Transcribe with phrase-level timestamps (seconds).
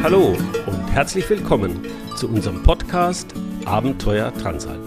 [0.00, 0.36] Hallo
[0.66, 1.84] und herzlich willkommen
[2.16, 4.80] zu unserem Podcast Abenteuer Transalp.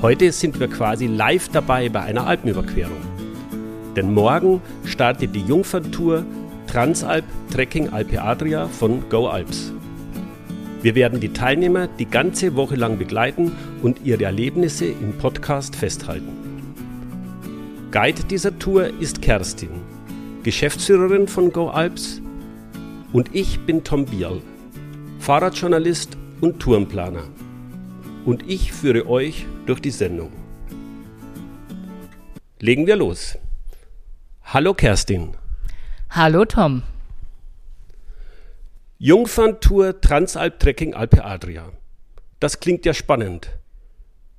[0.00, 2.96] Heute sind wir quasi live dabei bei einer Alpenüberquerung.
[3.94, 6.24] Denn morgen startet die Jungferntour
[6.66, 9.70] Transalp Trekking Alpe Adria von Go Alps.
[10.80, 16.32] Wir werden die Teilnehmer die ganze Woche lang begleiten und ihre Erlebnisse im Podcast festhalten.
[17.90, 19.82] Guide dieser Tour ist Kerstin,
[20.42, 22.22] Geschäftsführerin von Go Alps
[23.14, 24.42] und ich bin Tom Bierl,
[25.20, 27.28] Fahrradjournalist und Tourenplaner.
[28.24, 30.32] Und ich führe euch durch die Sendung.
[32.58, 33.38] Legen wir los.
[34.42, 35.36] Hallo Kerstin.
[36.10, 36.82] Hallo Tom.
[38.98, 41.70] Jungferntour Transalp Trekking Alpe Adria.
[42.40, 43.50] Das klingt ja spannend.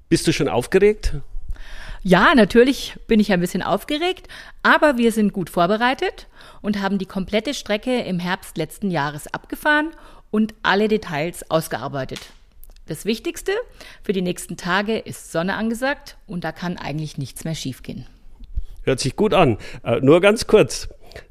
[0.09, 1.15] Bist du schon aufgeregt?
[2.07, 4.27] Ja, natürlich bin ich ein bisschen aufgeregt,
[4.61, 6.27] aber wir sind gut vorbereitet
[6.61, 9.89] und haben die komplette Strecke im Herbst letzten Jahres abgefahren
[10.29, 12.19] und alle Details ausgearbeitet.
[12.85, 13.53] Das Wichtigste
[14.03, 18.05] für die nächsten Tage ist Sonne angesagt und da kann eigentlich nichts mehr schiefgehen.
[18.83, 19.57] Hört sich gut an.
[19.83, 20.89] Äh, nur ganz kurz.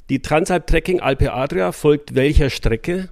[0.08, 3.10] Die Transalp Trekking Alpe Adria folgt welcher Strecke?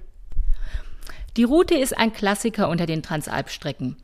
[1.37, 3.95] Die Route ist ein Klassiker unter den Transalp-Strecken.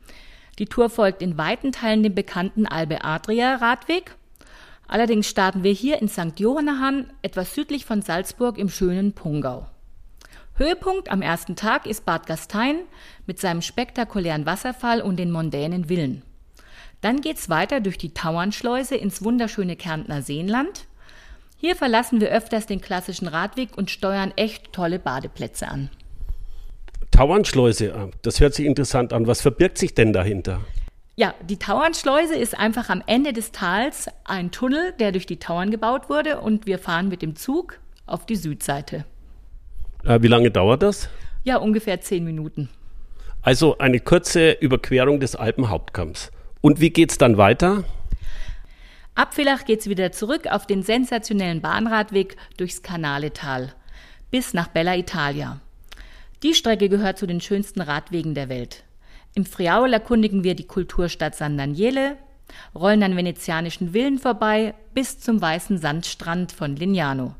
[0.60, 4.14] Die Tour folgt in weiten Teilen dem bekannten Albe Adria Radweg.
[4.86, 6.38] Allerdings starten wir hier in St.
[6.38, 9.66] Johannahan, etwas südlich von Salzburg im schönen Pungau.
[10.56, 12.80] Höhepunkt am ersten Tag ist Bad Gastein
[13.26, 16.22] mit seinem spektakulären Wasserfall und den mondänen Villen.
[17.00, 20.84] Dann geht's weiter durch die Tauernschleuse ins wunderschöne Kärntner Seenland.
[21.56, 25.88] Hier verlassen wir öfters den klassischen Radweg und steuern echt tolle Badeplätze an.
[27.20, 29.26] Tauernschleuse, das hört sich interessant an.
[29.26, 30.62] Was verbirgt sich denn dahinter?
[31.16, 35.70] Ja, die Tauernschleuse ist einfach am Ende des Tals ein Tunnel, der durch die Tauern
[35.70, 39.04] gebaut wurde und wir fahren mit dem Zug auf die Südseite.
[40.02, 41.10] Äh, wie lange dauert das?
[41.44, 42.70] Ja, ungefähr zehn Minuten.
[43.42, 46.30] Also eine kurze Überquerung des Alpenhauptkamms.
[46.62, 47.84] Und wie geht's dann weiter?
[49.14, 53.74] Ab Villach geht's wieder zurück auf den sensationellen Bahnradweg durchs Kanaletal
[54.30, 55.60] bis nach Bella Italia.
[56.42, 58.84] Die Strecke gehört zu den schönsten Radwegen der Welt.
[59.34, 62.16] Im Friaul erkundigen wir die Kulturstadt San Daniele,
[62.74, 67.34] rollen an venezianischen Villen vorbei bis zum weißen Sandstrand von Lignano.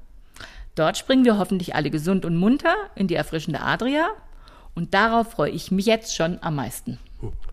[0.75, 4.09] Dort springen wir hoffentlich alle gesund und munter in die erfrischende Adria
[4.75, 6.99] und darauf freue ich mich jetzt schon am meisten.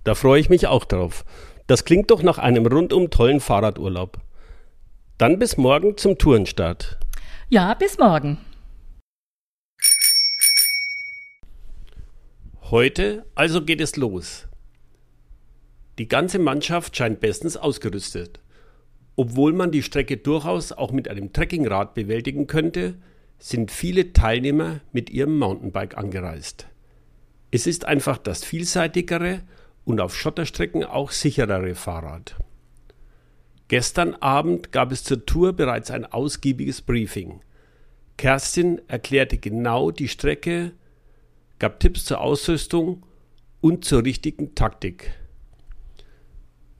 [0.03, 1.25] Da freue ich mich auch drauf.
[1.66, 4.19] Das klingt doch nach einem rundum tollen Fahrradurlaub.
[5.18, 6.97] Dann bis morgen zum Tourenstart.
[7.50, 8.38] Ja, bis morgen.
[12.70, 14.46] Heute also geht es los.
[15.98, 18.42] Die ganze Mannschaft scheint bestens ausgerüstet.
[19.16, 22.96] Obwohl man die Strecke durchaus auch mit einem Trekkingrad bewältigen könnte,
[23.40, 26.68] sind viele Teilnehmer mit ihrem Mountainbike angereist.
[27.52, 29.44] Es ist einfach das vielseitigere
[29.86, 32.36] und auf Schotterstrecken auch sicherere Fahrrad.
[33.70, 37.40] Gestern Abend gab es zur Tour bereits ein ausgiebiges Briefing.
[38.18, 40.74] Kerstin erklärte genau die Strecke,
[41.59, 43.03] gab Tipps zur Ausrüstung
[43.62, 45.12] und zur richtigen Taktik.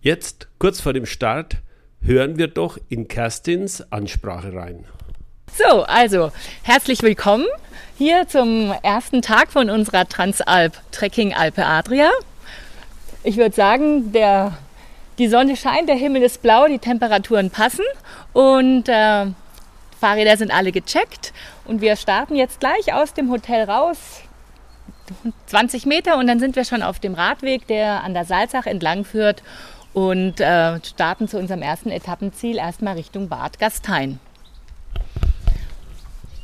[0.02, 1.58] Jetzt, kurz vor dem Start,
[2.02, 4.86] hören wir doch in Kerstins Ansprache rein.
[5.54, 7.48] So, also herzlich willkommen
[7.98, 12.12] hier zum ersten Tag von unserer Transalp Trekking Alpe Adria.
[13.24, 14.56] Ich würde sagen, der,
[15.18, 17.84] die Sonne scheint, der Himmel ist blau, die Temperaturen passen
[18.34, 19.26] und äh,
[20.00, 21.34] Fahrräder sind alle gecheckt
[21.66, 24.22] und wir starten jetzt gleich aus dem Hotel raus
[25.48, 29.06] 20 Meter und dann sind wir schon auf dem Radweg, der an der Salzach entlang
[29.06, 29.44] führt
[29.94, 34.20] und äh, starten zu unserem ersten Etappenziel erstmal Richtung Bad Gastein.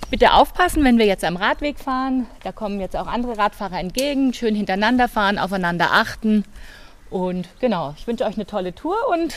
[0.09, 2.27] Bitte aufpassen, wenn wir jetzt am Radweg fahren.
[2.43, 4.31] Da kommen jetzt auch andere Radfahrer entgegen.
[4.33, 6.45] Schön hintereinander fahren, aufeinander achten.
[7.09, 9.35] Und genau, ich wünsche euch eine tolle Tour und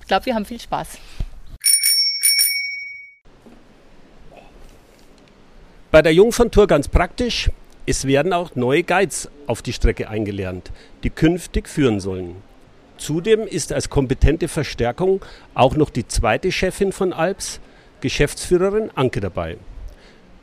[0.00, 0.98] ich glaube, wir haben viel Spaß.
[5.92, 7.50] Bei der Jungferntour ganz praktisch.
[7.92, 10.70] Es werden auch neue Guides auf die Strecke eingelernt,
[11.02, 12.36] die künftig führen sollen.
[12.96, 15.22] Zudem ist als kompetente Verstärkung
[15.52, 17.60] auch noch die zweite Chefin von Alps,
[18.00, 19.58] Geschäftsführerin Anke dabei.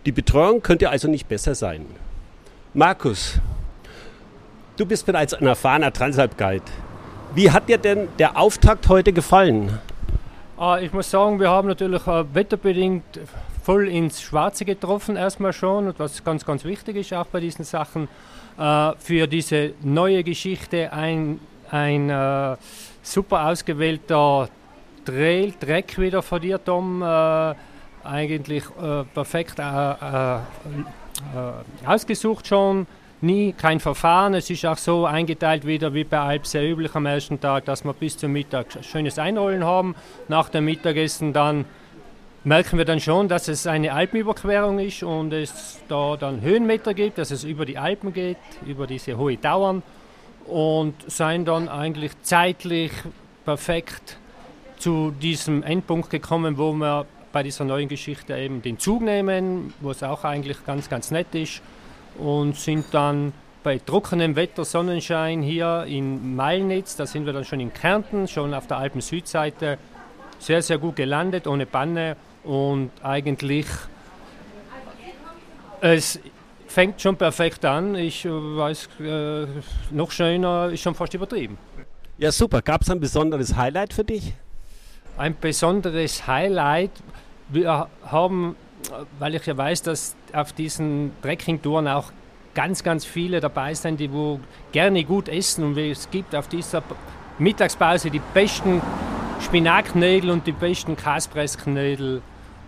[0.05, 1.87] Die Betreuung könnte also nicht besser sein.
[2.75, 3.39] Markus,
[4.77, 6.65] du bist bereits ein erfahrener Transalp-Guide.
[7.33, 9.79] Wie hat dir denn der Auftakt heute gefallen?
[10.55, 13.19] Ah, ich muss sagen, wir haben natürlich äh, wetterbedingt
[13.69, 17.63] voll ins Schwarze getroffen erstmal schon und was ganz, ganz wichtig ist auch bei diesen
[17.63, 18.07] Sachen,
[18.57, 21.39] äh, für diese neue Geschichte ein,
[21.69, 22.57] ein äh,
[23.03, 24.49] super ausgewählter
[25.05, 27.53] Trail, Track wieder von dir, Tom, äh,
[28.03, 30.39] eigentlich äh, perfekt äh, äh,
[31.85, 32.87] ausgesucht schon.
[33.21, 34.33] Nie kein Verfahren.
[34.33, 37.83] Es ist auch so eingeteilt wieder wie bei Alp sehr üblich am ersten Tag, dass
[37.83, 39.93] wir bis zum Mittag schönes Einrollen haben.
[40.27, 41.65] Nach dem Mittagessen dann
[42.43, 47.17] merken wir dann schon, dass es eine Alpenüberquerung ist und es da dann Höhenmeter gibt,
[47.17, 49.83] dass es über die Alpen geht, über diese hohe Dauern
[50.45, 52.91] und seien dann eigentlich zeitlich
[53.45, 54.17] perfekt
[54.77, 59.91] zu diesem Endpunkt gekommen, wo wir bei dieser neuen Geschichte eben den Zug nehmen, wo
[59.91, 61.61] es auch eigentlich ganz, ganz nett ist
[62.17, 67.59] und sind dann bei trockenem Wetter, Sonnenschein hier in Meilnitz, da sind wir dann schon
[67.59, 69.77] in Kärnten, schon auf der Alpen-Südseite,
[70.39, 73.65] sehr, sehr gut gelandet, ohne Panne und eigentlich
[75.81, 76.19] es
[76.67, 77.95] fängt schon perfekt an.
[77.95, 79.47] Ich weiß, äh,
[79.91, 81.57] noch schöner ist schon fast übertrieben.
[82.17, 82.61] Ja, super.
[82.61, 84.33] Gab es ein besonderes Highlight für dich?
[85.17, 86.91] Ein besonderes Highlight.
[87.49, 88.55] Wir haben,
[89.17, 92.11] weil ich ja weiß, dass auf diesen Trekking-Touren auch
[92.53, 94.39] ganz, ganz viele dabei sind, die wo
[94.71, 96.83] gerne gut essen und es gibt auf dieser
[97.37, 98.81] Mittagspause die besten
[99.41, 102.21] Spinatknödel und die besten Kaspressknödel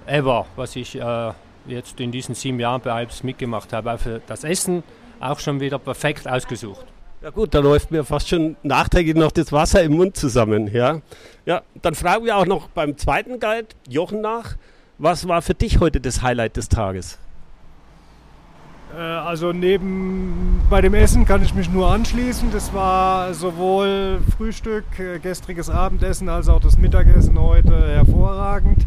[0.06, 1.31] ever, was ich äh,
[1.68, 3.97] jetzt in diesen sieben Jahren bei Alps mitgemacht habe.
[3.97, 4.83] Für das Essen
[5.19, 6.85] auch schon wieder perfekt ausgesucht.
[7.21, 10.73] Ja gut, da läuft mir fast schon nachträglich noch das Wasser im Mund zusammen.
[10.73, 11.01] Ja,
[11.45, 14.56] ja dann fragen wir auch noch beim zweiten Guide, Jochen, nach.
[14.97, 17.19] Was war für dich heute das Highlight des Tages?
[18.97, 22.49] Äh, also neben bei dem Essen kann ich mich nur anschließen.
[22.51, 28.85] Das war sowohl Frühstück, äh, gestriges Abendessen als auch das Mittagessen heute hervorragend.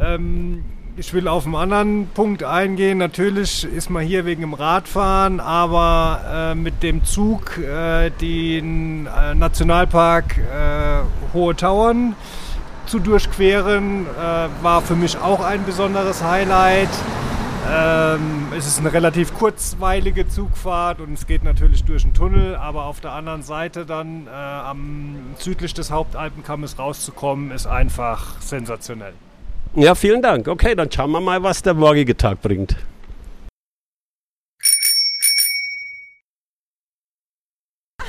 [0.00, 0.64] Ähm,
[0.96, 2.98] ich will auf einen anderen Punkt eingehen.
[2.98, 7.58] Natürlich ist man hier wegen dem Radfahren, aber äh, mit dem Zug
[8.20, 10.38] den Nationalpark
[11.32, 12.14] Hohe Tauern
[12.84, 14.06] zu durchqueren,
[14.60, 16.90] war für mich auch ein besonderes Highlight.
[17.70, 22.86] Ähm, es ist eine relativ kurzweilige Zugfahrt und es geht natürlich durch einen Tunnel, aber
[22.86, 29.14] auf der anderen Seite dann äh, am südlich des Hauptalpenkammes rauszukommen, ist einfach sensationell.
[29.74, 30.48] Ja, vielen Dank.
[30.48, 32.76] Okay, dann schauen wir mal, was der morgige Tag bringt.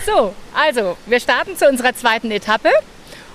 [0.05, 2.69] So, also wir starten zu unserer zweiten Etappe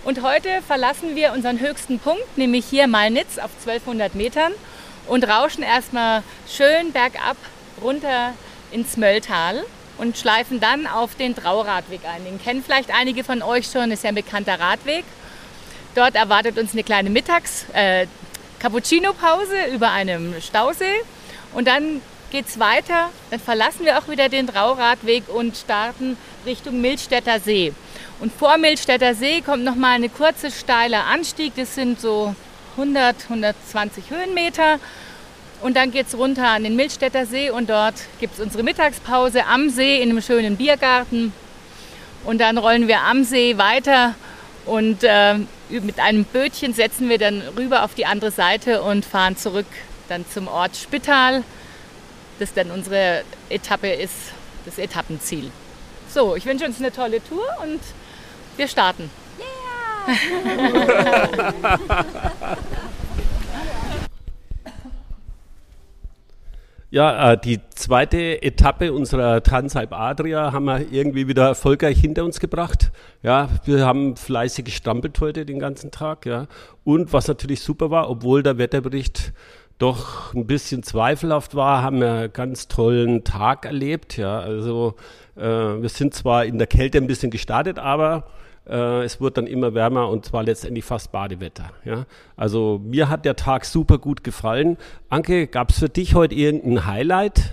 [0.04, 4.52] und heute verlassen wir unseren höchsten Punkt, nämlich hier Malnitz auf 1200 Metern
[5.08, 7.36] und rauschen erstmal schön bergab
[7.82, 8.34] runter
[8.70, 9.64] ins Mölltal
[9.98, 12.24] und schleifen dann auf den Trauradweg ein.
[12.24, 15.04] Den kennen vielleicht einige von euch schon, ist ja ein bekannter Radweg.
[15.94, 18.06] Dort erwartet uns eine kleine Mittags äh,
[18.60, 21.02] Cappuccino-Pause über einem Stausee
[21.54, 22.00] und dann
[22.30, 23.10] geht es weiter.
[23.30, 27.72] Dann verlassen wir auch wieder den Trauradweg und starten Richtung Milchstädter See.
[28.20, 31.54] Und vor Milchstädter See kommt noch mal eine kurze steile Anstieg.
[31.56, 32.34] Das sind so
[32.78, 34.78] 100, 120 Höhenmeter.
[35.60, 39.44] Und dann geht es runter an den Milchstädter See und dort gibt es unsere Mittagspause
[39.46, 41.32] am See in einem schönen Biergarten.
[42.24, 44.14] Und dann rollen wir am See weiter
[44.64, 45.34] und äh,
[45.68, 49.66] mit einem Bötchen setzen wir dann rüber auf die andere Seite und fahren zurück
[50.08, 51.42] dann zum Ort Spittal,
[52.38, 54.14] das dann unsere Etappe ist,
[54.64, 55.50] das Etappenziel.
[56.12, 57.80] So, ich wünsche uns eine tolle Tour und
[58.56, 59.10] wir starten.
[66.90, 72.40] Ja, äh, die zweite Etappe unserer Transalp Adria haben wir irgendwie wieder erfolgreich hinter uns
[72.40, 72.92] gebracht.
[73.22, 76.24] Ja, wir haben fleißig gestrampelt heute den ganzen Tag.
[76.24, 76.46] Ja,
[76.84, 79.34] und was natürlich super war, obwohl der Wetterbericht
[79.78, 84.16] doch ein bisschen zweifelhaft war, haben wir einen ganz tollen Tag erlebt.
[84.16, 84.94] Ja, also
[85.36, 88.24] äh, wir sind zwar in der Kälte ein bisschen gestartet, aber
[88.68, 91.70] äh, es wird dann immer wärmer und zwar letztendlich fast Badewetter.
[91.84, 92.06] Ja?
[92.36, 94.76] Also mir hat der Tag super gut gefallen.
[95.08, 97.52] Anke, gab es für dich heute irgendein Highlight?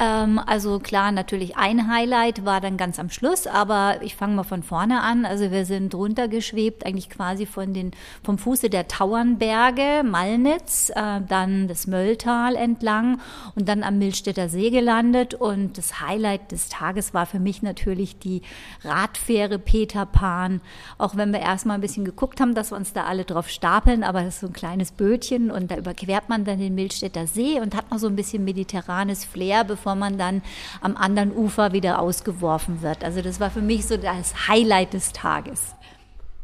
[0.00, 4.44] Ähm, also klar, natürlich ein Highlight war dann ganz am Schluss, aber ich fange mal
[4.44, 5.24] von vorne an.
[5.24, 7.90] Also wir sind runtergeschwebt, eigentlich quasi von den,
[8.22, 13.20] vom Fuße der Tauernberge, Malnitz, äh, dann das Mölltal entlang
[13.56, 15.34] und dann am Milstädter See gelandet.
[15.34, 18.42] Und das Highlight des Tages war für mich natürlich die
[18.84, 20.60] Radfähre Peter Pan.
[20.96, 24.04] Auch wenn wir erstmal ein bisschen geguckt haben, dass wir uns da alle drauf stapeln,
[24.04, 27.60] aber das ist so ein kleines Bötchen und da überquert man dann den Milstädter See
[27.60, 30.42] und hat noch so ein bisschen mediterranes Flair, bevor bevor man dann
[30.82, 33.02] am anderen Ufer wieder ausgeworfen wird.
[33.04, 35.74] Also das war für mich so das Highlight des Tages.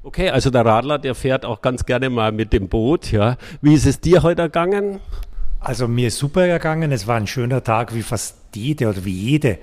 [0.03, 3.13] Okay, also der Radler, der fährt auch ganz gerne mal mit dem Boot.
[3.13, 3.37] Ja.
[3.61, 5.01] Wie ist es dir heute ergangen?
[5.61, 6.91] Also mir ist super ergangen.
[6.91, 9.59] Es war ein schöner Tag wie fast jede oder wie jede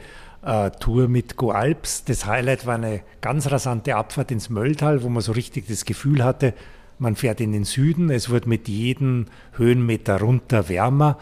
[0.46, 2.06] äh, Tour mit Go Alps.
[2.06, 6.24] Das Highlight war eine ganz rasante Abfahrt ins Mölltal, wo man so richtig das Gefühl
[6.24, 6.54] hatte,
[7.00, 8.12] man fährt in den Süden.
[8.12, 11.18] Es wird mit jedem Höhenmeter runter wärmer.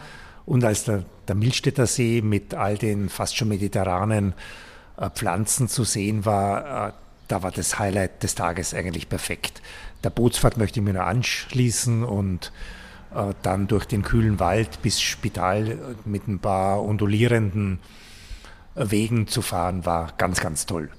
[0.50, 4.34] Und als der, der Milstädter See mit all den fast schon mediterranen
[4.96, 6.92] äh, Pflanzen zu sehen war, äh,
[7.28, 9.62] da war das Highlight des Tages eigentlich perfekt.
[10.02, 12.50] Der Bootsfahrt möchte ich mir nur anschließen und
[13.14, 17.78] äh, dann durch den kühlen Wald bis Spital mit ein paar undulierenden
[18.74, 20.90] Wegen zu fahren, war ganz, ganz toll.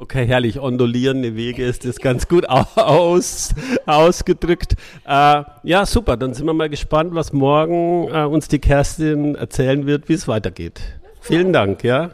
[0.00, 0.60] Okay, herrlich.
[0.60, 3.52] Ondulierende Wege ist das ganz gut aus,
[3.84, 4.76] ausgedrückt.
[5.04, 6.16] Äh, ja, super.
[6.16, 10.28] Dann sind wir mal gespannt, was morgen äh, uns die Kerstin erzählen wird, wie es
[10.28, 10.80] weitergeht.
[11.20, 12.12] Vielen Dank, ja.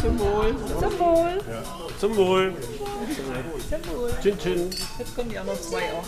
[0.00, 0.54] Zum Wohl.
[0.78, 1.30] Zum Wohl.
[1.50, 1.62] Ja.
[1.98, 2.52] Zum Wohl.
[3.68, 4.10] Zum Wohl.
[4.22, 4.70] Chin, chin.
[5.00, 6.06] Jetzt kommen die anderen zwei auch.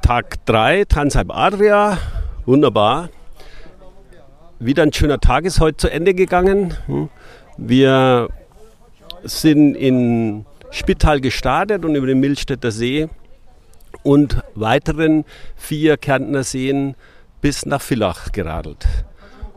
[0.00, 1.98] Tag 3, Transalp Adria.
[2.46, 3.10] Wunderbar.
[4.62, 6.74] Wieder ein schöner Tag ist heute zu Ende gegangen.
[6.84, 7.08] Hm.
[7.56, 8.28] Wir
[9.22, 13.08] sind in Spital gestartet und über den Milstädter See
[14.02, 15.24] und weiteren
[15.56, 16.94] vier Kärntner Seen
[17.40, 18.86] bis nach Villach geradelt.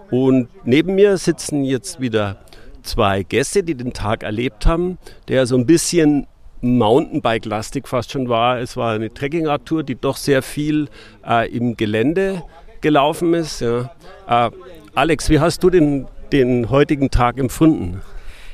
[0.09, 2.37] Und neben mir sitzen jetzt wieder
[2.81, 6.27] zwei Gäste, die den Tag erlebt haben, der so ein bisschen
[6.61, 8.57] Mountainbike-lastig fast schon war.
[8.57, 10.87] Es war eine Trekking-Tour, die doch sehr viel
[11.27, 12.43] äh, im Gelände
[12.79, 13.59] gelaufen ist.
[13.59, 13.91] Ja.
[14.27, 14.51] Äh,
[14.95, 18.01] Alex, wie hast du den, den heutigen Tag empfunden?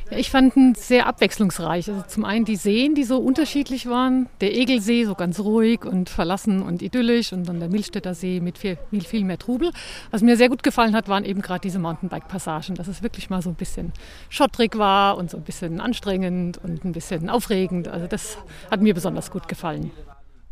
[0.10, 1.90] Ja, ich fand ihn sehr abwechslungsreich.
[1.90, 4.30] Also zum einen die Seen, die so unterschiedlich waren.
[4.40, 8.58] Der Egelsee so ganz ruhig und verlassen und idyllisch und dann der Milstädter See mit
[8.58, 9.72] viel, viel, viel mehr Trubel.
[10.12, 13.42] Was mir sehr gut gefallen hat, waren eben gerade diese Mountainbike-Passagen, dass es wirklich mal
[13.42, 13.92] so ein bisschen
[14.30, 17.90] schottrig war und so ein bisschen anstrengend und ein bisschen aufregend.
[17.90, 18.38] Also das
[18.72, 19.92] hat mir besonders gut gefallen.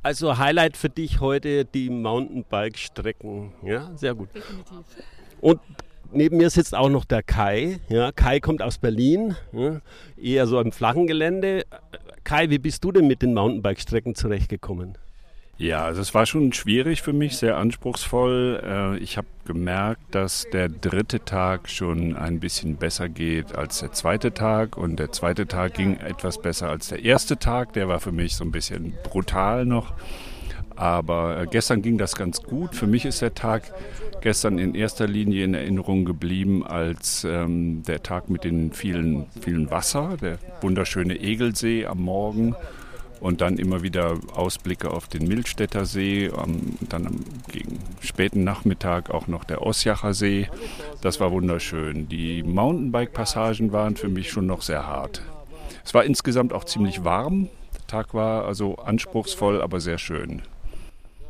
[0.03, 3.53] Also Highlight für dich heute die Mountainbike-Strecken.
[3.63, 4.35] Ja, sehr gut.
[4.35, 4.83] Definitiv.
[5.41, 5.59] Und
[6.11, 7.79] neben mir sitzt auch noch der Kai.
[7.89, 9.81] Ja, Kai kommt aus Berlin, ja,
[10.21, 11.65] eher so im flachen Gelände.
[12.23, 14.97] Kai, wie bist du denn mit den Mountainbike-Strecken zurechtgekommen?
[15.59, 18.61] Ja, also es war schon schwierig für mich, sehr anspruchsvoll.
[18.63, 23.91] Äh, ich habe gemerkt, dass der dritte Tag schon ein bisschen besser geht als der
[23.91, 27.73] zweite Tag und der zweite Tag ging etwas besser als der erste Tag.
[27.73, 29.93] Der war für mich so ein bisschen brutal noch.
[30.77, 32.75] Aber äh, gestern ging das ganz gut.
[32.75, 33.73] Für mich ist der Tag
[34.21, 39.69] gestern in erster Linie in Erinnerung geblieben als ähm, der Tag mit den vielen, vielen
[39.71, 42.55] Wasser, der wunderschöne Egelsee am Morgen
[43.19, 49.09] und dann immer wieder Ausblicke auf den Milstädter See, ähm, dann am gegen späten Nachmittag
[49.09, 50.47] auch noch der Osjacher See.
[51.01, 52.07] Das war wunderschön.
[52.07, 55.21] Die Mountainbike-Passagen waren für mich schon noch sehr hart.
[55.83, 57.49] Es war insgesamt auch ziemlich warm.
[57.73, 60.43] Der Tag war also anspruchsvoll, aber sehr schön.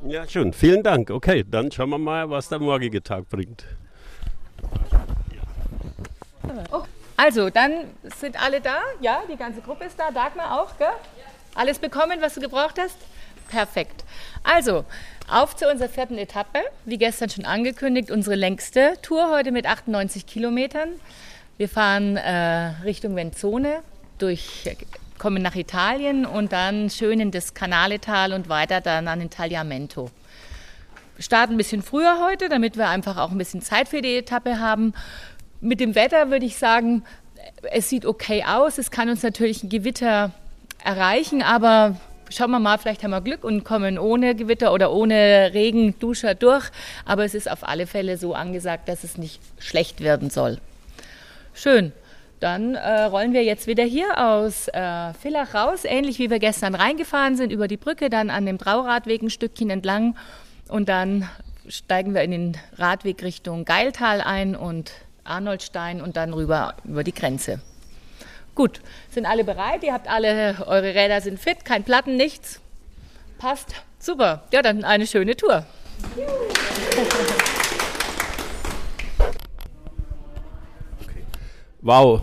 [0.07, 0.53] Ja, schön.
[0.53, 1.09] Vielen Dank.
[1.09, 3.65] Okay, dann schauen wir mal, was der morgige Tag bringt.
[7.17, 7.85] Also, dann
[8.17, 8.77] sind alle da.
[9.01, 10.11] Ja, die ganze Gruppe ist da.
[10.11, 10.87] Dagmar auch, gell?
[11.55, 12.97] Alles bekommen, was du gebraucht hast?
[13.49, 14.05] Perfekt.
[14.43, 14.85] Also,
[15.27, 16.59] auf zu unserer vierten Etappe.
[16.85, 20.89] Wie gestern schon angekündigt, unsere längste Tour heute mit 98 Kilometern.
[21.57, 23.81] Wir fahren äh, Richtung Venzone
[24.19, 24.63] durch
[25.17, 30.11] kommen nach Italien und dann schön in das Canaletal und weiter dann an den Tagliamento.
[31.15, 34.17] Wir starten ein bisschen früher heute, damit wir einfach auch ein bisschen Zeit für die
[34.17, 34.93] Etappe haben.
[35.61, 37.03] Mit dem Wetter würde ich sagen,
[37.71, 38.77] es sieht okay aus.
[38.77, 40.31] Es kann uns natürlich ein Gewitter
[40.83, 41.95] erreichen, aber
[42.29, 46.69] schauen wir mal, vielleicht haben wir Glück und kommen ohne Gewitter oder ohne Regenduscher durch.
[47.05, 50.59] Aber es ist auf alle Fälle so angesagt, dass es nicht schlecht werden soll.
[51.53, 51.93] Schön.
[52.39, 56.75] Dann äh, rollen wir jetzt wieder hier aus äh, Villach raus, ähnlich wie wir gestern
[56.75, 60.15] reingefahren sind, über die Brücke, dann an dem Trauradweg ein Stückchen entlang
[60.67, 61.27] und dann
[61.67, 64.91] steigen wir in den Radweg Richtung Geiltal ein und
[65.23, 67.59] Arnoldstein und dann rüber über die Grenze.
[68.53, 69.83] Gut, sind alle bereit?
[69.83, 72.59] Ihr habt alle, eure Räder sind fit, kein Platten, nichts.
[73.37, 73.73] Passt.
[73.99, 74.43] Super.
[74.51, 75.65] Ja, dann eine schöne Tour.
[81.81, 82.21] wow,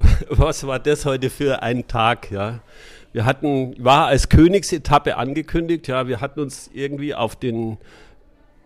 [0.30, 2.60] was war das heute für ein Tag, ja.
[3.12, 7.78] Wir hatten, war als Königsetappe angekündigt, ja, wir hatten uns irgendwie auf den,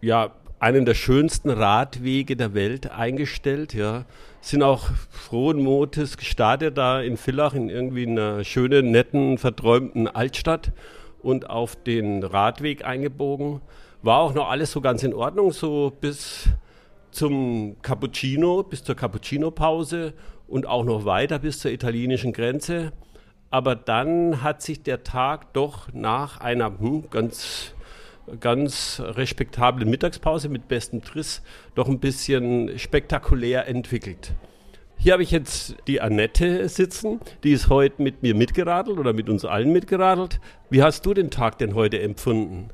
[0.01, 4.05] ja, einen der schönsten Radwege der Welt eingestellt, ja.
[4.43, 10.73] Sind auch frohen Mutes gestartet da in Villach in irgendwie einer schönen, netten, verträumten Altstadt
[11.23, 13.61] und auf den Radweg eingebogen.
[14.03, 16.49] War auch noch alles so ganz in Ordnung, so bis
[17.13, 20.15] zum Cappuccino, bis zur Cappuccino-Pause
[20.49, 22.93] und auch noch weiter bis zur italienischen Grenze.
[23.51, 27.75] Aber dann hat sich der Tag doch nach einer hm, ganz,
[28.39, 31.43] ganz respektablen Mittagspause mit bestem Triss
[31.75, 34.33] doch ein bisschen spektakulär entwickelt.
[34.97, 39.31] Hier habe ich jetzt die Annette sitzen, die ist heute mit mir mitgeradelt oder mit
[39.31, 40.41] uns allen mitgeradelt.
[40.69, 42.69] Wie hast du den Tag denn heute empfunden?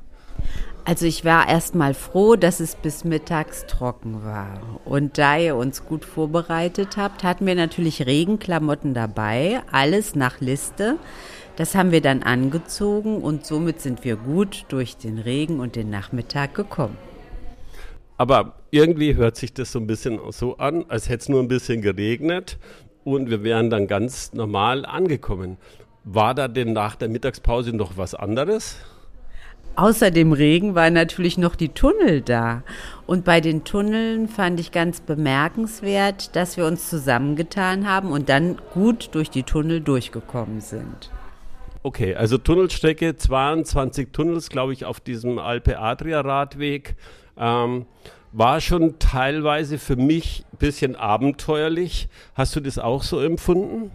[0.87, 4.61] Also ich war erstmal froh, dass es bis mittags trocken war.
[4.85, 10.95] Und da ihr uns gut vorbereitet habt, hatten wir natürlich Regenklamotten dabei, alles nach Liste.
[11.57, 15.89] Das haben wir dann angezogen und somit sind wir gut durch den Regen und den
[15.89, 16.97] Nachmittag gekommen.
[18.15, 21.49] Aber irgendwie hört sich das so ein bisschen so an, als hätte es nur ein
[21.49, 22.59] bisschen geregnet
[23.03, 25.57] und wir wären dann ganz normal angekommen.
[26.05, 28.77] War da denn nach der Mittagspause noch was anderes?
[29.77, 32.63] Außer dem Regen waren natürlich noch die Tunnel da.
[33.05, 38.57] Und bei den Tunneln fand ich ganz bemerkenswert, dass wir uns zusammengetan haben und dann
[38.73, 41.11] gut durch die Tunnel durchgekommen sind.
[41.83, 46.95] Okay, also Tunnelstrecke, 22 Tunnels, glaube ich, auf diesem Alpe Adria Radweg.
[47.37, 47.85] Ähm,
[48.31, 52.09] war schon teilweise für mich ein bisschen abenteuerlich.
[52.33, 53.91] Hast du das auch so empfunden?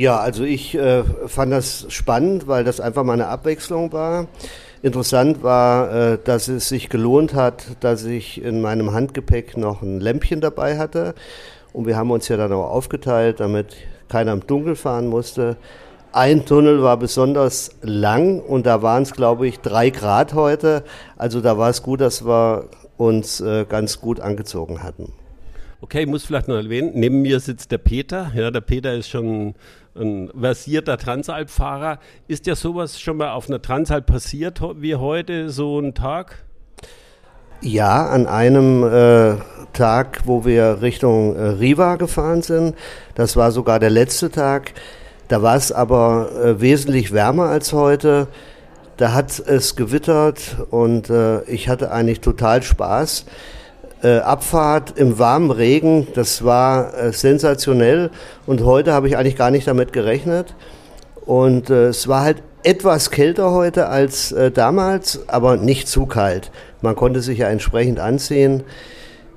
[0.00, 4.28] Ja, also ich äh, fand das spannend, weil das einfach mal eine Abwechslung war.
[4.80, 10.00] Interessant war, äh, dass es sich gelohnt hat, dass ich in meinem Handgepäck noch ein
[10.00, 11.14] Lämpchen dabei hatte.
[11.74, 13.76] Und wir haben uns ja dann auch aufgeteilt, damit
[14.08, 15.58] keiner im Dunkeln fahren musste.
[16.12, 20.82] Ein Tunnel war besonders lang und da waren es, glaube ich, drei Grad heute.
[21.18, 25.12] Also da war es gut, dass wir uns äh, ganz gut angezogen hatten.
[25.82, 28.32] Okay, ich muss vielleicht noch erwähnen, neben mir sitzt der Peter.
[28.34, 29.54] Ja, der Peter ist schon
[29.94, 31.98] ein versierter Transalp-Fahrer.
[32.28, 36.44] Ist ja sowas schon mal auf einer Transalp passiert wie heute, so ein Tag?
[37.62, 39.36] Ja, an einem äh,
[39.72, 42.74] Tag, wo wir Richtung äh, Riva gefahren sind.
[43.14, 44.72] Das war sogar der letzte Tag.
[45.28, 48.28] Da war es aber äh, wesentlich wärmer als heute.
[48.96, 53.26] Da hat es gewittert und äh, ich hatte eigentlich total Spaß.
[54.02, 58.08] Äh, Abfahrt im warmen Regen, das war äh, sensationell
[58.46, 60.54] und heute habe ich eigentlich gar nicht damit gerechnet.
[61.26, 66.50] Und äh, es war halt etwas kälter heute als damals, aber nicht zu kalt.
[66.82, 68.64] Man konnte sich ja entsprechend anziehen.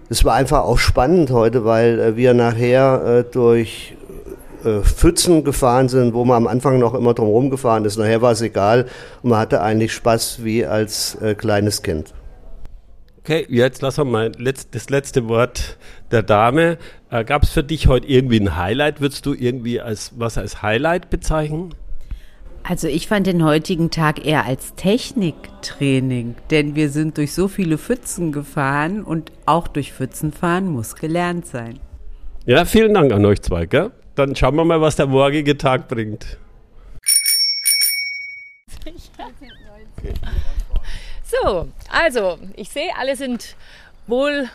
[0.10, 3.96] Es war einfach auch spannend heute, weil wir nachher durch
[4.62, 7.98] Pfützen gefahren sind, wo man am Anfang noch immer drum gefahren ist.
[7.98, 8.88] Nachher war es egal
[9.22, 12.14] und man hatte eigentlich Spaß wie als kleines Kind.
[13.26, 15.78] Okay, jetzt lassen wir mal das letzte Wort
[16.12, 16.78] der Dame.
[17.10, 19.00] Äh, Gab es für dich heute irgendwie ein Highlight?
[19.00, 21.74] Würdest du irgendwie als was als Highlight bezeichnen?
[22.64, 27.78] Also ich fand den heutigen Tag eher als Techniktraining, denn wir sind durch so viele
[27.78, 31.80] Pfützen gefahren und auch durch Pfützen fahren muss gelernt sein.
[32.46, 33.68] Ja, vielen Dank an euch zwei.
[33.68, 33.92] Gell?
[34.16, 36.38] Dann schauen wir mal, was der morgige Tag bringt.
[41.42, 43.56] So, also ich sehe, alle sind
[44.08, 44.50] wohl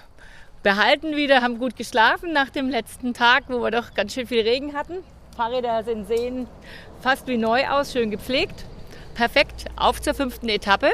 [0.63, 4.43] behalten wieder, haben gut geschlafen nach dem letzten Tag, wo wir doch ganz schön viel
[4.43, 4.99] Regen hatten.
[5.37, 6.47] Fahrräder sind sehen
[7.01, 8.65] fast wie neu aus, schön gepflegt.
[9.15, 10.91] Perfekt, auf zur fünften Etappe.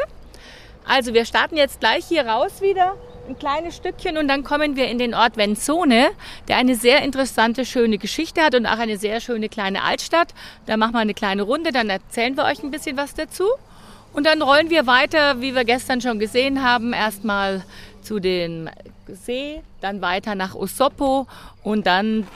[0.86, 2.94] Also wir starten jetzt gleich hier raus wieder
[3.28, 6.10] ein kleines Stückchen und dann kommen wir in den Ort Venzone,
[6.48, 10.34] der eine sehr interessante, schöne Geschichte hat und auch eine sehr schöne kleine Altstadt.
[10.66, 13.44] Da machen wir eine kleine Runde, dann erzählen wir euch ein bisschen was dazu.
[14.14, 17.64] Und dann rollen wir weiter, wie wir gestern schon gesehen haben, erstmal
[18.00, 18.70] zu dem
[19.08, 21.26] See, dann weiter nach Osopo
[21.64, 22.26] und dann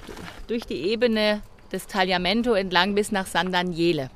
[0.49, 4.11] durch die Ebene des Tagliamento entlang bis nach San Daniele.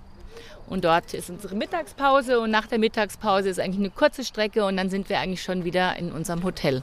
[0.69, 4.77] Und dort ist unsere Mittagspause und nach der Mittagspause ist eigentlich eine kurze Strecke und
[4.77, 6.83] dann sind wir eigentlich schon wieder in unserem Hotel.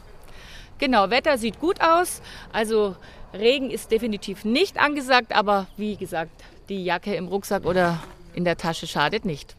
[0.77, 2.21] Genau, Wetter sieht gut aus.
[2.53, 2.95] Also
[3.33, 6.31] Regen ist definitiv nicht angesagt, aber wie gesagt,
[6.69, 7.99] die Jacke im Rucksack oder
[8.33, 9.55] in der Tasche schadet nicht.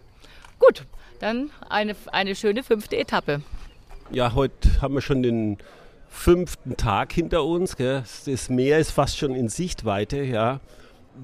[0.59, 0.87] Gut,
[1.21, 3.43] dann eine, eine schöne fünfte Etappe.
[4.11, 5.59] Ja, heute haben wir schon den
[6.09, 7.77] fünften Tag hinter uns.
[7.77, 8.03] Gell.
[8.27, 10.23] Das Meer ist fast schon in Sichtweite.
[10.23, 10.61] Ja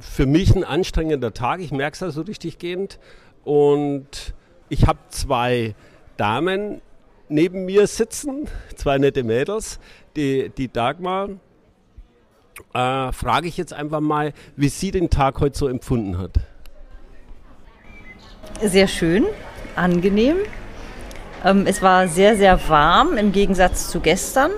[0.00, 1.60] für mich ein anstrengender Tag.
[1.60, 2.98] Ich merke es also richtig gehend.
[3.44, 4.34] Und
[4.68, 5.74] ich habe zwei
[6.16, 6.80] Damen
[7.28, 9.78] neben mir sitzen, zwei nette Mädels,
[10.16, 11.30] die, die Dagmar.
[12.72, 16.40] Äh, frage ich jetzt einfach mal, wie sie den Tag heute so empfunden hat.
[18.62, 19.26] Sehr schön,
[19.76, 20.36] angenehm.
[21.44, 24.50] Ähm, es war sehr, sehr warm im Gegensatz zu gestern.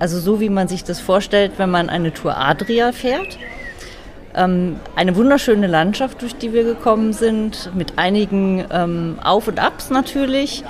[0.00, 3.38] Also so wie man sich das vorstellt, wenn man eine Tour Adria fährt.
[4.34, 9.90] Ähm, eine wunderschöne Landschaft, durch die wir gekommen sind, mit einigen ähm, Auf- und Abs
[9.90, 10.64] natürlich,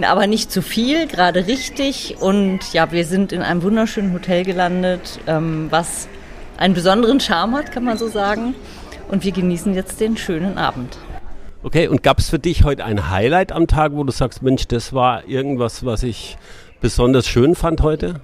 [0.00, 2.16] aber nicht zu viel, gerade richtig.
[2.18, 6.08] Und ja, wir sind in einem wunderschönen Hotel gelandet, ähm, was
[6.56, 8.56] einen besonderen Charme hat, kann man so sagen.
[9.08, 10.96] Und wir genießen jetzt den schönen Abend.
[11.64, 14.66] Okay, und gab es für dich heute ein Highlight am Tag, wo du sagst, Mensch,
[14.66, 16.36] das war irgendwas, was ich
[16.80, 18.20] besonders schön fand heute?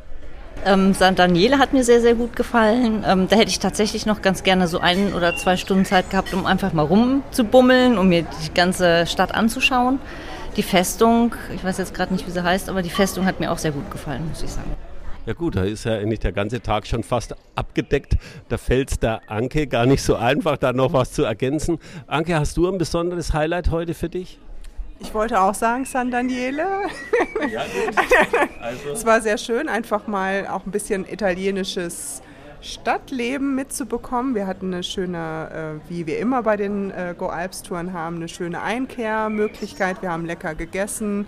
[0.66, 1.16] Ähm, St.
[1.16, 3.04] Daniele hat mir sehr, sehr gut gefallen.
[3.06, 6.34] Ähm, da hätte ich tatsächlich noch ganz gerne so ein oder zwei Stunden Zeit gehabt,
[6.34, 10.00] um einfach mal rumzubummeln, um mir die ganze Stadt anzuschauen.
[10.56, 13.52] Die Festung, ich weiß jetzt gerade nicht, wie sie heißt, aber die Festung hat mir
[13.52, 14.74] auch sehr gut gefallen, muss ich sagen.
[15.28, 18.16] Ja gut, da ist ja eigentlich der ganze Tag schon fast abgedeckt.
[18.48, 21.78] Da fällt es der Anke gar nicht so einfach, da noch was zu ergänzen.
[22.06, 24.38] Anke, hast du ein besonderes Highlight heute für dich?
[25.00, 26.64] Ich wollte auch sagen San Daniele.
[27.52, 27.60] Ja,
[28.62, 28.88] also.
[28.94, 32.22] es war sehr schön, einfach mal auch ein bisschen italienisches
[32.62, 34.34] Stadtleben mitzubekommen.
[34.34, 38.16] Wir hatten eine schöne, äh, wie wir immer bei den äh, Go Alps Touren haben,
[38.16, 40.00] eine schöne Einkehrmöglichkeit.
[40.00, 41.26] Wir haben lecker gegessen.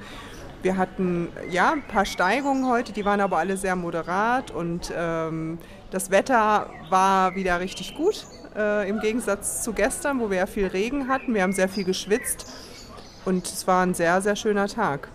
[0.62, 5.58] Wir hatten ja ein paar Steigungen heute, die waren aber alle sehr moderat und ähm,
[5.90, 10.66] das Wetter war wieder richtig gut äh, im Gegensatz zu gestern, wo wir ja viel
[10.66, 11.34] Regen hatten.
[11.34, 12.52] Wir haben sehr viel geschwitzt
[13.24, 15.08] und es war ein sehr, sehr schöner Tag.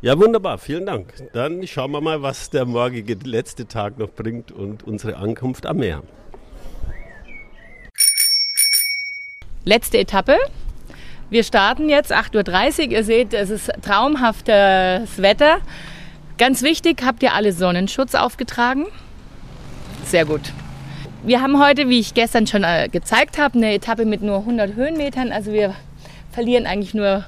[0.00, 1.12] Ja, wunderbar, vielen Dank.
[1.32, 5.78] Dann schauen wir mal, was der morgige letzte Tag noch bringt und unsere Ankunft am
[5.78, 6.02] Meer.
[9.64, 10.36] Letzte Etappe.
[11.32, 12.92] Wir starten jetzt 8.30 Uhr.
[12.92, 15.60] Ihr seht, es ist traumhaftes Wetter.
[16.36, 18.84] Ganz wichtig, habt ihr alle Sonnenschutz aufgetragen?
[20.04, 20.52] Sehr gut.
[21.22, 24.74] Wir haben heute, wie ich gestern schon äh, gezeigt habe, eine Etappe mit nur 100
[24.74, 25.32] Höhenmetern.
[25.32, 25.74] Also wir
[26.32, 27.24] verlieren eigentlich nur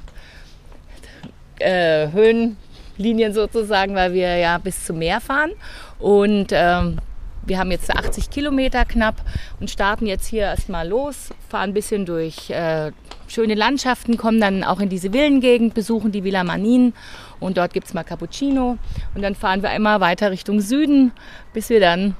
[1.57, 5.49] äh, Höhenlinien sozusagen, weil wir ja bis zum Meer fahren.
[5.97, 6.99] Und ähm,
[7.45, 9.15] wir haben jetzt 80 Kilometer knapp
[9.59, 12.91] und starten jetzt hier erstmal los, fahren ein bisschen durch äh,
[13.27, 16.93] schöne Landschaften, kommen dann auch in diese Villengegend, besuchen die Villa Manin
[17.39, 18.77] und dort gibt es mal Cappuccino.
[19.13, 21.11] Und dann fahren wir einmal weiter Richtung Süden,
[21.53, 22.15] bis wir dann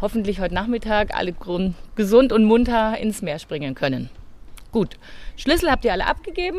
[0.00, 1.34] hoffentlich heute Nachmittag alle
[1.94, 4.10] gesund und munter ins Meer springen können.
[4.72, 4.96] Gut,
[5.36, 6.58] Schlüssel habt ihr alle abgegeben.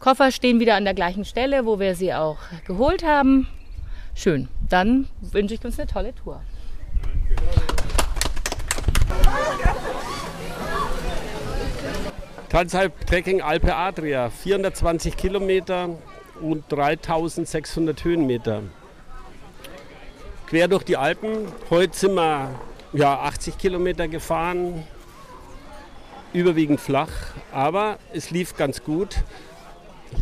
[0.00, 3.48] Koffer stehen wieder an der gleichen Stelle, wo wir sie auch geholt haben.
[4.14, 4.48] Schön.
[4.68, 6.42] Dann wünsche ich uns eine tolle Tour.
[12.50, 15.90] Transalp Trekking Alpe Adria, 420 Kilometer
[16.40, 18.62] und 3600 Höhenmeter.
[20.46, 21.48] Quer durch die Alpen.
[21.70, 22.50] Heute sind wir
[22.92, 24.84] ja, 80 Kilometer gefahren,
[26.32, 27.10] überwiegend flach,
[27.52, 29.16] aber es lief ganz gut.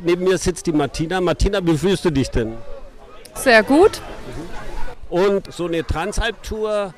[0.02, 1.20] Neben mir sitzt die Martina.
[1.20, 2.56] Martina, wie fühlst du dich denn?
[3.34, 4.00] Sehr gut.
[5.10, 6.94] Und so eine Transalp-Tour,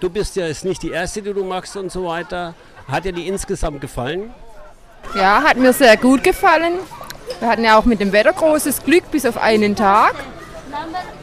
[0.00, 2.54] du bist ja jetzt nicht die erste, die du machst und so weiter.
[2.88, 4.32] Hat dir die insgesamt gefallen?
[5.14, 6.74] Ja, hat mir sehr gut gefallen.
[7.40, 10.14] Wir hatten ja auch mit dem Wetter großes Glück bis auf einen Tag.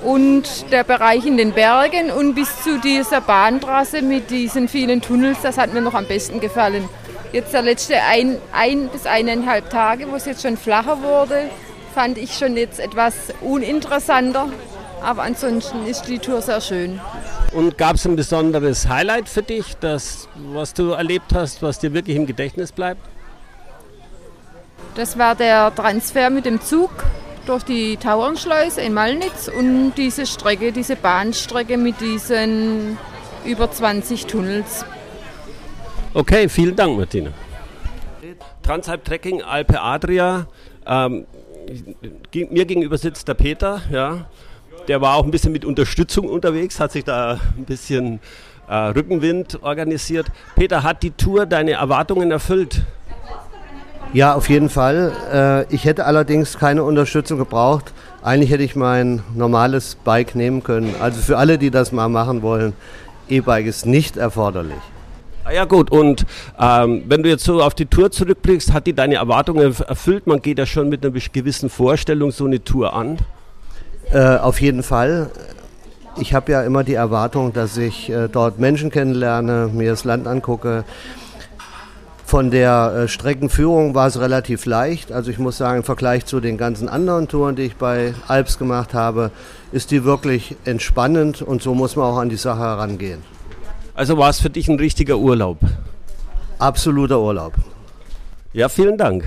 [0.03, 5.37] Und der Bereich in den Bergen und bis zu dieser Bahntrasse mit diesen vielen Tunnels,
[5.41, 6.89] das hat mir noch am besten gefallen.
[7.31, 11.49] Jetzt der letzte ein, ein bis eineinhalb Tage, wo es jetzt schon flacher wurde,
[11.93, 14.49] fand ich schon jetzt etwas uninteressanter.
[15.03, 16.99] Aber ansonsten ist die Tour sehr schön.
[17.51, 21.93] Und gab es ein besonderes Highlight für dich, das, was du erlebt hast, was dir
[21.93, 23.01] wirklich im Gedächtnis bleibt?
[24.95, 26.91] Das war der Transfer mit dem Zug
[27.45, 32.97] durch die Tauernschleuse in Malnitz und diese Strecke, diese Bahnstrecke mit diesen
[33.43, 34.85] über 20 Tunnels.
[36.13, 37.31] Okay, vielen Dank, Martina.
[38.61, 40.47] Transalp Trekking Alpe Adria.
[40.85, 41.25] Ähm,
[42.31, 44.25] mir gegenüber sitzt der Peter, ja.
[44.87, 48.19] Der war auch ein bisschen mit Unterstützung unterwegs, hat sich da ein bisschen
[48.67, 50.27] äh, Rückenwind organisiert.
[50.55, 52.83] Peter, hat die Tour deine Erwartungen erfüllt?
[54.11, 55.65] Ja, auf jeden Fall.
[55.69, 57.93] Äh, ich hätte allerdings keine Unterstützung gebraucht.
[58.21, 60.93] Eigentlich hätte ich mein normales Bike nehmen können.
[60.99, 62.73] Also für alle, die das mal machen wollen,
[63.29, 64.77] E-Bike ist nicht erforderlich.
[65.51, 66.25] Ja gut, und
[66.59, 70.27] ähm, wenn du jetzt so auf die Tour zurückblickst, hat die deine Erwartungen erfüllt?
[70.27, 73.17] Man geht ja schon mit einer gewissen Vorstellung so eine Tour an.
[74.13, 75.31] Äh, auf jeden Fall.
[76.17, 80.27] Ich habe ja immer die Erwartung, dass ich äh, dort Menschen kennenlerne, mir das Land
[80.27, 80.83] angucke.
[82.23, 85.11] Von der äh, Streckenführung war es relativ leicht.
[85.11, 88.59] Also ich muss sagen, im Vergleich zu den ganzen anderen Touren, die ich bei Alps
[88.59, 89.31] gemacht habe,
[89.71, 93.23] ist die wirklich entspannend und so muss man auch an die Sache herangehen.
[93.95, 95.57] Also war es für dich ein richtiger Urlaub?
[96.59, 97.53] Absoluter Urlaub.
[98.53, 99.25] Ja, vielen Dank.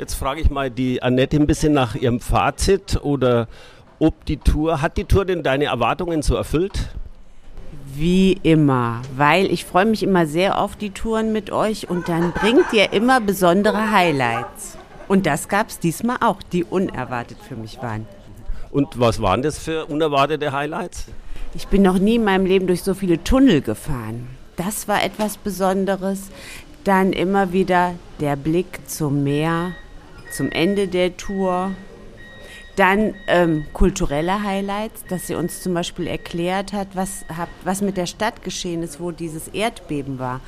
[0.00, 3.48] Jetzt frage ich mal die Annette ein bisschen nach ihrem Fazit oder
[3.98, 6.88] ob die Tour, hat die Tour denn deine Erwartungen so erfüllt?
[7.94, 12.32] Wie immer, weil ich freue mich immer sehr auf die Touren mit euch und dann
[12.32, 14.78] bringt ihr immer besondere Highlights.
[15.06, 18.06] Und das gab es diesmal auch, die unerwartet für mich waren.
[18.70, 21.08] Und was waren das für unerwartete Highlights?
[21.52, 24.28] Ich bin noch nie in meinem Leben durch so viele Tunnel gefahren.
[24.56, 26.30] Das war etwas Besonderes.
[26.84, 29.74] Dann immer wieder der Blick zum Meer,
[30.30, 31.72] zum Ende der Tour.
[32.76, 37.96] Dann ähm, kulturelle Highlights, dass sie uns zum Beispiel erklärt hat, was, hab, was mit
[37.96, 40.40] der Stadt geschehen ist, wo dieses Erdbeben war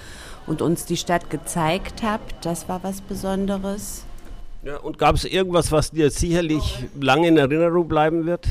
[0.46, 2.20] und uns die Stadt gezeigt hat.
[2.40, 4.04] Das war was Besonderes.
[4.64, 8.46] Ja, und gab es irgendwas, was dir sicherlich lange in Erinnerung bleiben wird?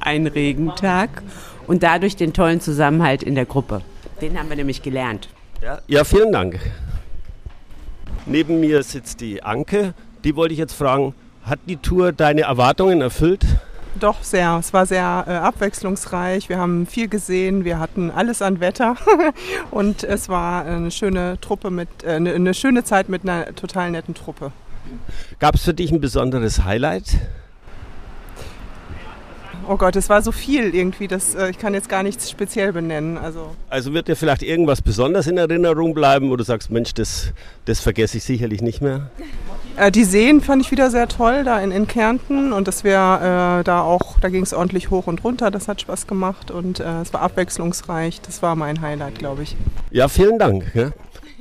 [0.00, 1.22] Ein Regentag
[1.66, 3.82] und dadurch den tollen Zusammenhalt in der Gruppe.
[4.20, 5.28] Den haben wir nämlich gelernt.
[5.62, 6.58] Ja, ja vielen Dank.
[8.26, 9.94] Neben mir sitzt die Anke.
[10.24, 13.44] Die wollte ich jetzt fragen, hat die Tour deine Erwartungen erfüllt?
[14.00, 14.56] Doch, sehr.
[14.58, 16.48] Es war sehr äh, abwechslungsreich.
[16.48, 17.64] Wir haben viel gesehen.
[17.64, 18.96] Wir hatten alles an Wetter.
[19.70, 23.90] und es war eine schöne Truppe mit, äh, eine, eine schöne Zeit mit einer total
[23.90, 24.50] netten Truppe.
[25.38, 27.18] Gab es für dich ein besonderes Highlight?
[29.68, 32.72] Oh Gott, es war so viel irgendwie, dass äh, ich kann jetzt gar nichts speziell
[32.72, 33.18] benennen.
[33.18, 33.54] Also.
[33.70, 37.32] also wird dir vielleicht irgendwas besonders in Erinnerung bleiben, wo du sagst, Mensch, das,
[37.64, 39.10] das vergesse ich sicherlich nicht mehr?
[39.76, 43.60] Äh, die Seen fand ich wieder sehr toll da in, in Kärnten und das wäre
[43.60, 46.80] äh, da auch, da ging es ordentlich hoch und runter, das hat Spaß gemacht und
[46.80, 49.56] äh, es war abwechslungsreich, das war mein Highlight, glaube ich.
[49.90, 50.70] Ja, vielen Dank.
[50.74, 50.90] Ja.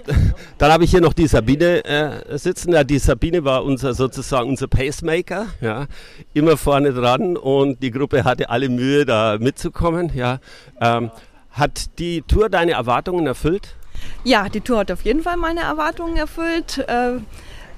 [0.58, 2.74] Dann habe ich hier noch die Sabine äh, sitzen.
[2.74, 5.88] Ja, die Sabine war unser sozusagen unser Pacemaker, ja,
[6.34, 10.12] immer vorne dran und die Gruppe hatte alle Mühe, da mitzukommen.
[10.16, 10.40] Ja.
[10.80, 11.12] Ähm,
[11.52, 13.76] hat die Tour deine Erwartungen erfüllt?
[14.24, 16.80] Ja, die Tour hat auf jeden Fall meine Erwartungen erfüllt.
[16.80, 17.20] Äh,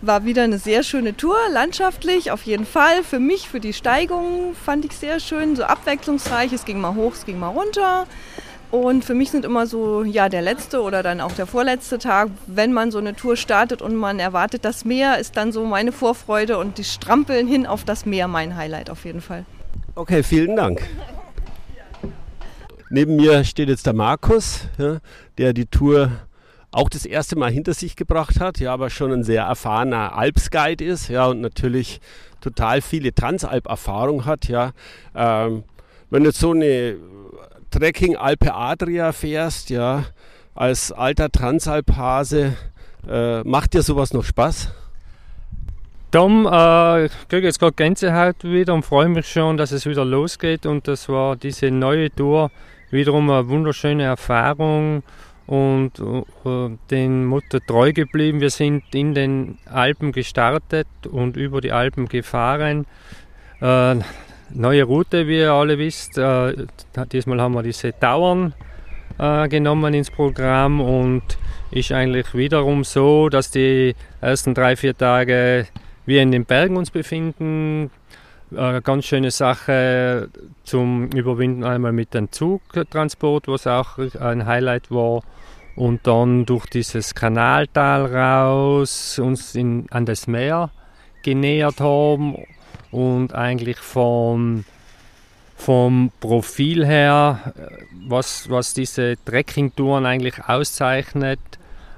[0.01, 3.03] war wieder eine sehr schöne Tour, landschaftlich auf jeden Fall.
[3.03, 6.53] Für mich, für die Steigung fand ich sehr schön, so abwechslungsreich.
[6.53, 8.05] Es ging mal hoch, es ging mal runter.
[8.71, 12.29] Und für mich sind immer so, ja, der letzte oder dann auch der vorletzte Tag,
[12.47, 15.91] wenn man so eine Tour startet und man erwartet das Meer, ist dann so meine
[15.91, 19.45] Vorfreude und die Strampeln hin auf das Meer mein Highlight auf jeden Fall.
[19.95, 20.81] Okay, vielen Dank.
[22.89, 24.97] Neben mir steht jetzt der Markus, ja,
[25.37, 26.11] der die Tour
[26.71, 30.83] auch das erste Mal hinter sich gebracht hat, ja, aber schon ein sehr erfahrener Alpsguide
[30.83, 32.01] ist, ja, und natürlich
[32.41, 34.71] total viele Transalp-Erfahrung hat, ja.
[35.15, 35.63] Ähm,
[36.09, 36.97] wenn jetzt so eine
[37.75, 40.05] Trekking Alpe Adria fährst, ja,
[40.53, 42.55] als alter Transalphase,
[43.05, 44.71] äh, macht dir sowas noch Spaß?
[46.09, 50.05] Tom, äh, ich kriege jetzt gerade Gänsehaut wieder und freue mich schon, dass es wieder
[50.05, 50.65] losgeht.
[50.65, 52.49] Und das war diese neue Tour
[52.91, 55.03] wiederum eine wunderschöne Erfahrung
[55.45, 55.99] und
[56.45, 58.39] äh, den Mutter treu geblieben.
[58.39, 62.85] Wir sind in den Alpen gestartet und über die Alpen gefahren.
[63.59, 63.97] Äh,
[64.55, 66.17] neue Route, wie ihr alle wisst.
[66.17, 66.53] Äh,
[67.11, 68.53] diesmal haben wir diese Tauern
[69.17, 71.23] äh, genommen ins Programm und
[71.71, 75.67] ist eigentlich wiederum so, dass die ersten drei, vier Tage
[76.05, 77.91] wir in den Bergen uns befinden.
[78.55, 80.29] Äh, ganz schöne Sache
[80.63, 85.21] zum Überwinden einmal mit dem Zugtransport, was auch ein Highlight war.
[85.75, 90.69] Und dann durch dieses Kanaltal raus uns in, an das Meer
[91.21, 92.37] genähert haben
[92.95, 94.63] und eigentlich vom,
[95.57, 97.53] vom Profil her,
[98.07, 101.39] was, was diese Trekkingtouren eigentlich auszeichnet,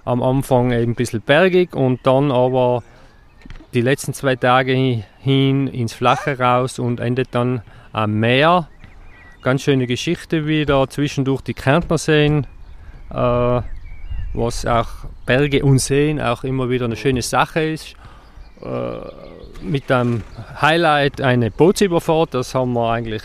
[0.05, 2.81] am Anfang eben ein bisschen bergig und dann aber
[3.75, 7.61] die letzten zwei Tage hin ins Flache raus und endet dann
[7.93, 8.67] am Meer.
[9.43, 12.47] Ganz schöne Geschichte wieder, zwischendurch die Kärntner Seen,
[13.11, 13.61] äh,
[14.33, 14.89] was auch
[15.27, 17.95] Berge und Seen auch immer wieder eine schöne Sache ist.
[18.61, 18.97] Äh,
[19.61, 20.23] mit dem
[20.61, 22.33] Highlight eine Bootsüberfahrt.
[22.33, 23.23] Das haben wir eigentlich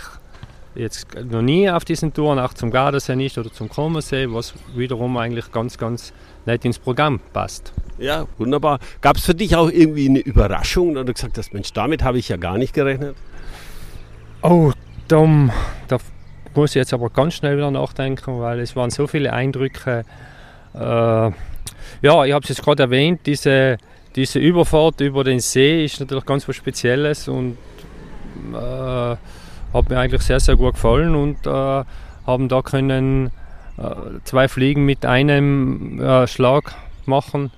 [0.74, 5.16] jetzt noch nie auf diesen Touren, auch zum Gardasee nicht oder zum Krommersee, was wiederum
[5.16, 6.12] eigentlich ganz, ganz
[6.46, 7.72] nett ins Programm passt.
[7.98, 8.78] Ja, wunderbar.
[9.00, 12.18] Gab es für dich auch irgendwie eine Überraschung, da du gesagt hast, Mensch, damit habe
[12.18, 13.16] ich ja gar nicht gerechnet?
[14.42, 14.72] Oh,
[15.08, 15.52] Tom,
[15.88, 15.98] da
[16.54, 20.04] muss ich jetzt aber ganz schnell wieder nachdenken, weil es waren so viele Eindrücke.
[20.74, 21.32] Äh, ja,
[22.24, 23.76] ich habe es jetzt gerade erwähnt, diese
[24.14, 27.56] diese Überfahrt über den See ist natürlich ganz was Spezielles und
[28.52, 31.84] äh, hat mir eigentlich sehr, sehr gut gefallen und äh,
[32.26, 33.30] haben da können
[33.78, 33.94] äh,
[34.24, 36.74] zwei Fliegen mit einem äh, Schlag
[37.06, 37.50] machen,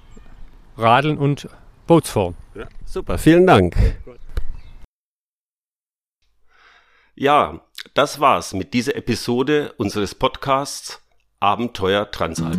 [0.76, 1.48] Radeln und
[1.86, 2.34] Bootsfahren.
[2.54, 3.76] Ja, super, vielen Dank.
[7.16, 7.60] Ja,
[7.94, 11.00] das war's mit dieser Episode unseres Podcasts
[11.40, 12.58] Abenteuer Transalp.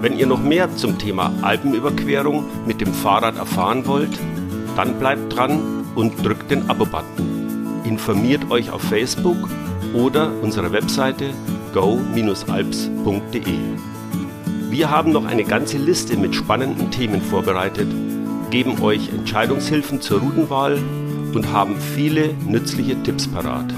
[0.00, 4.18] Wenn ihr noch mehr zum Thema Alpenüberquerung mit dem Fahrrad erfahren wollt,
[4.76, 7.82] dann bleibt dran und drückt den Abo-Button.
[7.84, 9.48] Informiert euch auf Facebook
[9.94, 11.30] oder unserer Webseite
[11.72, 13.42] go-alps.de.
[14.70, 17.88] Wir haben noch eine ganze Liste mit spannenden Themen vorbereitet,
[18.50, 20.78] geben euch Entscheidungshilfen zur Routenwahl
[21.34, 23.72] und haben viele nützliche Tipps parat.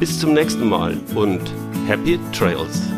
[0.00, 1.40] Bis zum nächsten Mal und
[1.86, 2.97] Happy Trails!